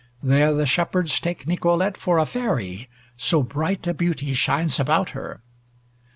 There 0.23 0.51
the 0.51 0.65
shepherds 0.65 1.19
take 1.19 1.45
Nicolete 1.45 1.95
for 1.95 2.17
a 2.17 2.25
fairy, 2.25 2.89
so 3.17 3.43
bright 3.43 3.85
a 3.85 3.93
beauty 3.93 4.33
shines 4.33 4.79
about 4.79 5.11
her. 5.11 5.43